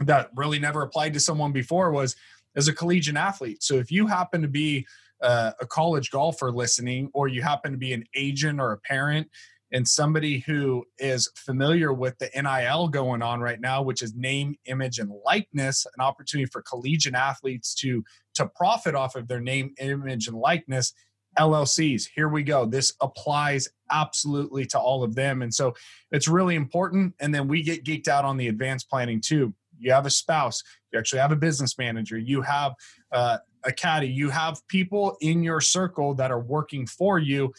that 0.01 0.31
really 0.37 0.59
never 0.59 0.83
applied 0.83 1.13
to 1.15 1.21
someone 1.21 1.53
before 1.53 1.91
was 1.91 2.15
as 2.57 2.69
a 2.69 2.73
collegiate 2.73 3.17
athlete. 3.17 3.63
So 3.63 3.75
if 3.75 3.91
you 3.91 4.07
happen 4.07 4.41
to 4.41 4.49
be 4.49 4.87
uh, 5.21 5.51
a 5.61 5.67
college 5.67 6.11
golfer 6.11 6.53
listening, 6.53 7.11
or 7.13 7.27
you 7.27 7.43
happen 7.43 7.73
to 7.73 7.79
be 7.79 7.93
an 7.93 8.05
agent 8.15 8.61
or 8.61 8.71
a 8.73 8.79
parent 8.79 9.29
and 9.73 9.87
somebody 9.87 10.39
who 10.41 10.85
is 10.99 11.31
familiar 11.37 11.93
with 11.93 12.19
the 12.19 12.31
NIL 12.35 12.89
going 12.89 13.23
on 13.23 13.41
right 13.41 13.61
now, 13.61 13.83
which 13.83 14.03
is 14.03 14.15
name, 14.15 14.57
image, 14.67 14.99
and 14.99 15.11
likeness, 15.25 15.87
an 15.97 16.03
opportunity 16.03 16.49
for 16.51 16.63
collegiate 16.63 17.15
athletes 17.15 17.75
to 17.77 18.05
to 18.35 18.47
profit 18.47 18.95
off 18.95 19.17
of 19.17 19.29
their 19.29 19.41
name, 19.41 19.75
image, 19.79 20.29
and 20.29 20.37
likeness. 20.37 20.95
LLCs, 21.39 22.09
here 22.15 22.29
we 22.29 22.43
go. 22.43 22.65
This 22.65 22.95
applies 23.01 23.69
absolutely 23.91 24.65
to 24.67 24.79
all 24.79 25.03
of 25.03 25.15
them. 25.15 25.43
And 25.43 25.53
so 25.53 25.75
it's 26.11 26.27
really 26.27 26.57
important. 26.57 27.15
And 27.21 27.35
then 27.35 27.47
we 27.47 27.63
get 27.63 27.85
geeked 27.85 28.09
out 28.09 28.25
on 28.25 28.37
the 28.37 28.49
advanced 28.49 28.89
planning 28.89 29.21
too. 29.21 29.55
You 29.79 29.93
have 29.93 30.07
a 30.07 30.11
spouse, 30.11 30.63
you 30.93 30.99
actually 30.99 31.21
have 31.21 31.31
a 31.31 31.37
business 31.37 31.79
manager, 31.79 32.19
you 32.19 32.43
have 32.43 32.75
uh, 33.13 33.39
a 33.65 33.73
caddy, 33.73 34.09
you 34.09 34.31
have 34.31 34.67
people 34.69 35.17
in 35.21 35.43
your 35.43 35.61
circle 35.61 36.15
that 36.15 36.33
are 36.33 36.41
working 36.41 36.87
for 36.87 37.19
you. 37.19 37.53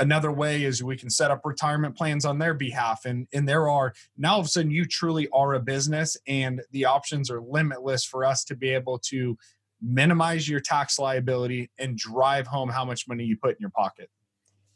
Another 0.00 0.32
way 0.32 0.64
is 0.64 0.82
we 0.82 0.96
can 0.96 1.10
set 1.10 1.30
up 1.30 1.42
retirement 1.44 1.94
plans 1.94 2.24
on 2.24 2.38
their 2.38 2.54
behalf. 2.54 3.04
And, 3.04 3.28
and 3.34 3.46
there 3.46 3.68
are 3.68 3.92
now 4.16 4.32
all 4.32 4.40
of 4.40 4.46
a 4.46 4.48
sudden 4.48 4.70
you 4.70 4.86
truly 4.86 5.28
are 5.32 5.54
a 5.54 5.60
business 5.60 6.16
and 6.26 6.62
the 6.72 6.86
options 6.86 7.30
are 7.30 7.40
limitless 7.40 8.04
for 8.04 8.24
us 8.24 8.42
to 8.44 8.56
be 8.56 8.70
able 8.70 8.98
to 9.10 9.36
minimize 9.82 10.48
your 10.48 10.60
tax 10.60 10.98
liability 10.98 11.70
and 11.78 11.96
drive 11.96 12.46
home 12.46 12.70
how 12.70 12.84
much 12.84 13.06
money 13.08 13.24
you 13.24 13.36
put 13.36 13.50
in 13.50 13.56
your 13.60 13.70
pocket. 13.70 14.10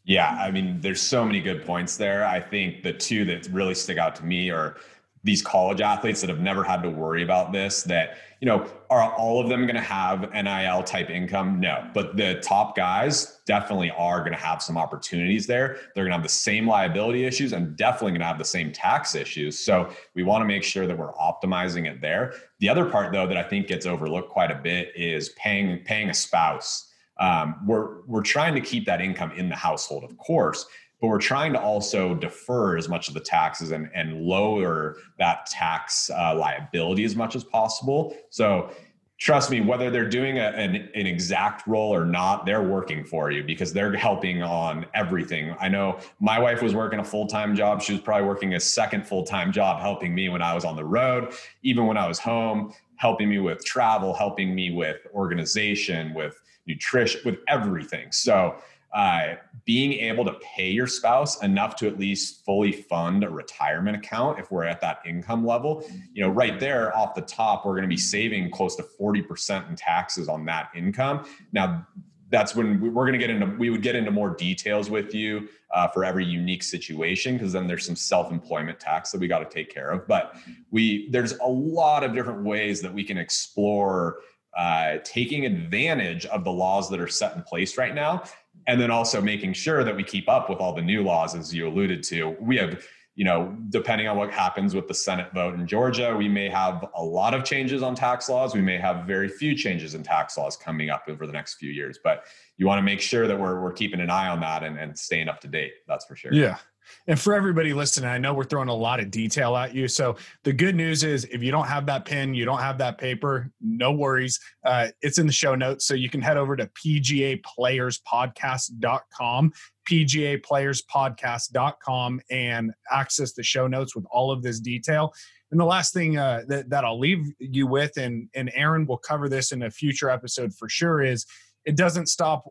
Yeah, 0.04 0.38
I 0.38 0.50
mean, 0.50 0.81
there's 0.83 1.00
so 1.00 1.25
many 1.25 1.40
good 1.40 1.64
points 1.64 1.97
there. 1.97 2.26
I 2.26 2.38
think 2.38 2.83
the 2.83 2.93
two 2.93 3.25
that 3.25 3.49
really 3.49 3.75
stick 3.75 3.97
out 3.97 4.14
to 4.16 4.25
me 4.25 4.50
are 4.50 4.76
these 5.25 5.40
college 5.40 5.81
athletes 5.81 6.21
that 6.21 6.28
have 6.28 6.40
never 6.40 6.62
had 6.62 6.83
to 6.83 6.90
worry 6.90 7.23
about 7.23 7.50
this 7.50 7.83
that 7.85 8.19
you 8.40 8.47
know 8.47 8.66
are 8.90 9.11
all 9.14 9.40
of 9.40 9.49
them 9.49 9.62
going 9.62 9.75
to 9.75 9.81
have 9.81 10.31
nil 10.33 10.83
type 10.83 11.09
income? 11.09 11.59
No. 11.59 11.88
But 11.95 12.16
the 12.16 12.40
top 12.40 12.76
guys 12.76 13.40
definitely 13.47 13.90
are 13.90 14.21
going 14.21 14.33
to 14.33 14.38
have 14.38 14.62
some 14.62 14.76
opportunities 14.76 15.47
there. 15.47 15.78
They're 15.95 16.04
going 16.04 16.11
to 16.11 16.16
have 16.19 16.23
the 16.23 16.28
same 16.28 16.69
liability 16.69 17.25
issues 17.25 17.54
and 17.54 17.75
definitely 17.75 18.12
going 18.12 18.21
to 18.21 18.26
have 18.26 18.38
the 18.38 18.45
same 18.45 18.71
tax 18.71 19.14
issues. 19.14 19.59
So 19.59 19.90
we 20.14 20.23
want 20.23 20.43
to 20.43 20.47
make 20.47 20.62
sure 20.62 20.87
that 20.87 20.97
we're 20.97 21.14
optimizing 21.14 21.90
it 21.90 22.02
there. 22.02 22.35
The 22.61 22.69
other 22.69 22.85
part 22.85 23.12
though 23.12 23.26
that 23.26 23.37
i 23.37 23.43
think 23.43 23.66
gets 23.66 23.87
overlooked 23.87 24.31
quite 24.31 24.50
a 24.50 24.57
bit 24.57 24.93
is 24.95 25.31
paying 25.31 25.83
paying 25.85 26.11
a 26.11 26.14
spouse. 26.14 26.90
Um, 27.19 27.64
we're 27.66 28.02
we're 28.02 28.23
trying 28.23 28.54
to 28.57 28.61
keep 28.61 28.85
that 28.87 29.00
income 29.00 29.33
in 29.33 29.49
the 29.49 29.54
household 29.54 30.02
of 30.04 30.16
course 30.19 30.66
but 31.01 31.09
we're 31.09 31.19
trying 31.19 31.53
to 31.53 31.61
also 31.61 32.15
defer 32.15 32.77
as 32.77 32.89
much 32.89 33.09
of 33.09 33.15
the 33.15 33.21
taxes 33.21 33.73
and, 33.73 33.91
and 33.95 34.23
lower 34.23 34.97
that 35.19 35.47
tax 35.47 36.11
uh, 36.11 36.35
liability 36.35 37.05
as 37.05 37.15
much 37.15 37.37
as 37.37 37.45
possible. 37.45 38.17
So 38.31 38.71
trust 39.19 39.51
me, 39.51 39.61
whether 39.61 39.91
they're 39.91 40.09
doing 40.09 40.39
a, 40.39 40.49
an, 40.49 40.89
an 40.95 41.07
exact 41.07 41.67
role 41.67 41.95
or 41.95 42.05
not, 42.05 42.47
they're 42.47 42.63
working 42.63 43.05
for 43.05 43.31
you 43.31 43.43
because 43.43 43.73
they're 43.73 43.95
helping 43.97 44.43
on 44.43 44.87
everything. 44.95 45.55
I 45.61 45.69
know 45.69 45.99
my 46.21 46.39
wife 46.39 46.63
was 46.63 46.75
working 46.75 46.99
a 46.99 47.05
full 47.05 47.27
time 47.27 47.55
job. 47.55 47.83
She 47.83 47.93
was 47.93 48.03
probably 48.03 48.27
working 48.27 48.55
a 48.55 48.61
second 48.61 49.07
full 49.07 49.25
time 49.25 49.53
job 49.53 49.81
helping 49.81 50.15
me 50.15 50.29
when 50.29 50.43
I 50.43 50.55
was 50.55 50.65
on 50.65 50.77
the 50.77 50.85
road, 50.85 51.35
even 51.63 51.87
when 51.87 51.97
I 51.97 52.07
was 52.07 52.19
home, 52.19 52.73
helping 52.97 53.29
me 53.29 53.39
with 53.39 53.65
travel, 53.65 54.15
helping 54.15 54.55
me 54.55 54.73
with 54.73 54.99
organization, 55.15 56.15
with 56.15 56.41
nutrition, 56.67 57.21
with 57.25 57.39
everything. 57.49 58.11
So, 58.11 58.57
uh, 58.95 59.35
being 59.65 59.93
able 59.93 60.25
to 60.25 60.35
pay 60.35 60.71
your 60.71 60.87
spouse 60.87 61.43
enough 61.43 61.75
to 61.77 61.87
at 61.87 61.99
least 61.99 62.45
fully 62.45 62.73
fund 62.73 63.25
a 63.25 63.29
retirement 63.29 63.97
account 63.97 64.39
if 64.39 64.51
we're 64.51 64.65
at 64.65 64.81
that 64.81 65.01
income 65.05 65.45
level 65.45 65.85
you 66.13 66.23
know 66.23 66.29
right 66.29 66.61
there 66.61 66.97
off 66.97 67.15
the 67.15 67.23
top 67.23 67.67
we're 67.67 67.73
going 67.73 67.83
to 67.83 67.89
be 67.89 67.97
saving 67.97 68.51
close 68.51 68.77
to 68.77 68.85
40% 69.01 69.69
in 69.69 69.77
taxes 69.77 70.29
on 70.29 70.45
that 70.47 70.71
income. 70.75 71.27
Now 71.53 71.87
that's 72.31 72.57
when 72.57 72.81
we're 72.81 73.05
going 73.05 73.13
to 73.13 73.19
get 73.19 73.31
into 73.31 73.47
we 73.59 73.71
would 73.71 73.83
get 73.83 73.95
into 73.95 74.11
more 74.11 74.31
details 74.31 74.91
with 74.91 75.15
you 75.15 75.49
uh, 75.73 75.89
for 75.89 76.05
every 76.05 76.25
unique 76.25 76.63
situation 76.63 77.35
because 77.37 77.53
then 77.53 77.67
there's 77.67 77.85
some 77.85 77.97
self-employment 77.97 78.81
tax 78.81 79.11
that 79.13 79.21
we 79.21 79.29
got 79.29 79.39
to 79.39 79.55
take 79.55 79.73
care 79.73 79.91
of. 79.91 80.07
But 80.09 80.37
we 80.71 81.09
there's 81.11 81.33
a 81.39 81.47
lot 81.47 82.03
of 82.03 82.15
different 82.15 82.45
ways 82.45 82.81
that 82.81 82.93
we 82.93 83.05
can 83.05 83.19
explore 83.19 84.19
uh, 84.57 84.99
taking 85.05 85.45
advantage 85.47 86.27
of 86.27 86.45
the 86.45 86.51
laws 86.51 86.89
that 86.89 87.01
are 87.01 87.09
set 87.09 87.37
in 87.37 87.43
place 87.43 87.77
right 87.77 87.95
now 87.95 88.23
and 88.67 88.81
then 88.81 88.91
also 88.91 89.21
making 89.21 89.53
sure 89.53 89.85
that 89.85 89.95
we 89.95 90.03
keep 90.03 90.29
up 90.29 90.49
with 90.49 90.59
all 90.59 90.75
the 90.75 90.83
new 90.83 91.03
laws 91.03 91.35
as 91.35 91.55
you 91.55 91.69
alluded 91.69 92.03
to. 92.05 92.37
We 92.41 92.57
have 92.57 92.85
you 93.17 93.25
know 93.25 93.57
depending 93.69 94.09
on 94.09 94.17
what 94.17 94.33
happens 94.33 94.75
with 94.75 94.89
the 94.89 94.95
senate 94.95 95.33
vote 95.33 95.55
in 95.55 95.69
georgia 95.69 96.17
we 96.17 96.29
may 96.29 96.49
have 96.49 96.85
a 96.97 97.05
lot 97.05 97.33
of 97.33 97.45
changes 97.45 97.81
on 97.81 97.95
tax 97.95 98.29
laws. 98.29 98.55
We 98.55 98.61
may 98.61 98.77
have 98.79 99.07
very 99.07 99.29
few 99.29 99.55
changes 99.55 99.95
in 99.95 100.03
tax 100.03 100.37
laws 100.37 100.57
coming 100.57 100.91
up 100.91 101.05
over 101.09 101.25
the 101.25 101.33
next 101.33 101.55
few 101.55 101.71
years. 101.71 101.99
But 102.03 102.25
you 102.57 102.67
want 102.67 102.79
to 102.79 102.83
make 102.83 103.01
sure 103.01 103.29
that 103.29 103.39
we're, 103.39 103.61
we're 103.61 103.73
keeping 103.73 104.01
an 104.01 104.11
eye 104.11 104.27
on 104.27 104.41
that 104.41 104.65
and, 104.65 104.77
and 104.79 104.99
staying 104.99 105.29
up 105.29 105.41
to 105.43 105.49
date 105.49 105.75
that's 105.87 106.05
for 106.05 106.17
sure. 106.17 106.33
Yeah 106.33 106.59
and 107.07 107.19
for 107.19 107.33
everybody 107.35 107.75
listening, 107.75 108.09
I 108.09 108.19
know 108.19 108.35
we're 108.35 108.45
throwing 108.45 108.69
a 108.69 108.75
lot 108.75 109.00
of 109.00 109.11
detail 109.11 109.57
at 109.57 109.75
you. 109.75 109.88
So 109.88 110.17
the 110.43 110.53
good 110.53 110.75
news 110.75 111.05
is 111.05 111.25
if 111.26 111.43
you 111.43 111.50
don't 111.50 111.67
have 111.67 111.87
that 111.87 112.05
pen, 112.05 112.35
you 112.35 112.45
don't 112.45 112.61
have 112.61 112.76
that 112.79 112.99
paper, 112.99 113.50
no 113.61 113.93
worries. 113.93 114.38
Uh, 114.64 114.88
it's 115.03 115.19
in 115.19 115.26
the 115.26 115.33
show 115.33 115.55
notes. 115.55 115.87
So 115.87 115.95
you 115.95 116.09
can 116.09 116.23
head 116.23 116.37
over 116.37 116.57
to 116.57 116.67
pgaplayerspodcast.com, 116.67 119.53
pgaplayerspodcast.com 119.88 122.21
and 122.31 122.73
access 122.91 123.33
the 123.33 123.43
show 123.43 123.67
notes 123.67 123.95
with 123.95 124.07
all 124.11 124.31
of 124.31 124.43
this 124.43 124.61
detail. 124.61 125.14
And 125.50 125.61
the 125.61 125.64
last 125.64 125.95
thing 125.95 126.19
uh, 126.19 126.43
that, 126.49 126.69
that 126.71 126.85
I'll 126.85 126.99
leave 126.99 127.33
you 127.38 127.67
with, 127.67 127.97
and, 127.97 128.29
and 128.35 128.50
Aaron 128.55 128.87
will 128.87 128.99
cover 128.99 129.29
this 129.29 129.53
in 129.53 129.62
a 129.62 129.71
future 129.71 130.11
episode 130.11 130.53
for 130.55 130.69
sure, 130.69 131.03
is 131.03 131.26
it 131.64 131.76
doesn't 131.76 132.09
stop 132.09 132.45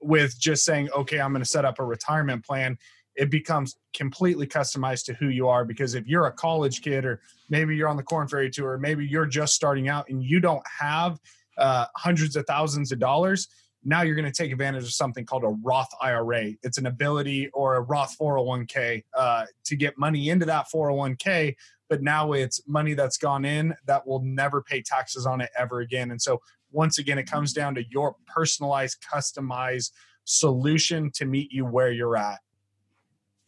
with 0.00 0.38
just 0.38 0.64
saying, 0.64 0.88
okay, 0.96 1.20
I'm 1.20 1.32
going 1.32 1.42
to 1.42 1.48
set 1.48 1.64
up 1.64 1.78
a 1.78 1.84
retirement 1.84 2.44
plan 2.44 2.78
it 3.16 3.30
becomes 3.30 3.76
completely 3.94 4.46
customized 4.46 5.04
to 5.06 5.14
who 5.14 5.28
you 5.28 5.48
are 5.48 5.64
because 5.64 5.94
if 5.94 6.06
you're 6.06 6.26
a 6.26 6.32
college 6.32 6.82
kid 6.82 7.04
or 7.04 7.20
maybe 7.48 7.74
you're 7.74 7.88
on 7.88 7.96
the 7.96 8.02
Korn 8.02 8.28
Ferry 8.28 8.50
tour 8.50 8.78
maybe 8.78 9.06
you're 9.06 9.26
just 9.26 9.54
starting 9.54 9.88
out 9.88 10.08
and 10.08 10.22
you 10.22 10.40
don't 10.40 10.64
have 10.66 11.18
uh, 11.58 11.86
hundreds 11.96 12.36
of 12.36 12.46
thousands 12.46 12.92
of 12.92 12.98
dollars 12.98 13.48
now 13.84 14.02
you're 14.02 14.16
going 14.16 14.30
to 14.30 14.36
take 14.36 14.50
advantage 14.50 14.82
of 14.82 14.92
something 14.92 15.24
called 15.24 15.44
a 15.44 15.54
roth 15.62 15.88
ira 16.02 16.52
it's 16.62 16.76
an 16.76 16.86
ability 16.86 17.48
or 17.54 17.76
a 17.76 17.80
roth 17.80 18.16
401k 18.18 19.04
uh, 19.16 19.46
to 19.64 19.76
get 19.76 19.96
money 19.96 20.28
into 20.28 20.44
that 20.44 20.66
401k 20.74 21.54
but 21.88 22.02
now 22.02 22.32
it's 22.32 22.60
money 22.66 22.94
that's 22.94 23.18
gone 23.18 23.44
in 23.44 23.74
that 23.86 24.06
will 24.06 24.22
never 24.22 24.62
pay 24.62 24.82
taxes 24.82 25.26
on 25.26 25.40
it 25.40 25.50
ever 25.56 25.80
again. 25.80 26.10
And 26.10 26.20
so 26.20 26.40
once 26.72 26.98
again 26.98 27.18
it 27.18 27.30
comes 27.30 27.52
down 27.52 27.74
to 27.76 27.84
your 27.90 28.16
personalized 28.26 28.98
customized 29.12 29.92
solution 30.24 31.10
to 31.12 31.24
meet 31.24 31.52
you 31.52 31.64
where 31.64 31.92
you're 31.92 32.16
at 32.16 32.40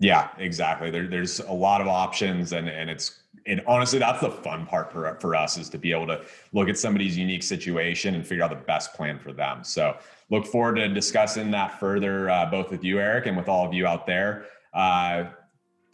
Yeah, 0.01 0.29
exactly. 0.39 0.91
There, 0.91 1.09
there's 1.09 1.41
a 1.41 1.53
lot 1.53 1.81
of 1.81 1.89
options, 1.89 2.53
and 2.53 2.69
and 2.69 2.89
it's 2.89 3.23
and 3.47 3.63
honestly, 3.67 3.99
that's 3.99 4.21
the 4.21 4.31
fun 4.31 4.67
part 4.67 4.93
for 4.93 5.17
for 5.21 5.35
us 5.35 5.59
is 5.59 5.69
to 5.71 5.79
be 5.79 5.91
able 5.91 6.07
to 6.07 6.25
look 6.53 6.69
at 6.69 6.79
somebody's 6.79 7.17
unique 7.17 7.43
situation 7.43 8.15
and 8.15 8.27
figure 8.27 8.45
out 8.45 8.51
the 8.51 8.57
best 8.57 8.95
plan 8.95 9.19
for 9.19 9.33
them. 9.33 9.65
So 9.65 9.97
look 10.31 10.47
forward 10.47 10.77
to 10.77 10.89
discussing 10.89 11.51
that 11.53 11.81
further, 11.81 12.31
uh, 12.31 12.47
both 12.47 12.71
with 12.71 12.85
you, 12.85 13.01
Eric, 13.01 13.27
and 13.27 13.37
with 13.37 13.49
all 13.49 13.67
of 13.67 13.75
you 13.75 13.87
out 13.87 14.07
there. 14.07 14.47
Uh, 14.73 15.25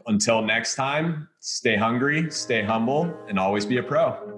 until 0.07 0.43
next 0.43 0.75
time, 0.75 1.29
stay 1.41 1.77
hungry, 1.77 2.31
stay 2.31 2.63
humble, 2.63 3.17
and 3.29 3.39
always 3.39 3.65
be 3.65 3.79
a 3.79 3.83
pro. 3.83 4.34